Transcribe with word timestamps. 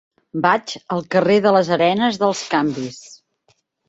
Vaig 0.43 0.71
al 0.95 1.03
carrer 1.15 1.35
de 1.47 1.51
les 1.57 1.69
Arenes 1.75 2.17
dels 2.23 2.41
Canvis. 2.55 2.99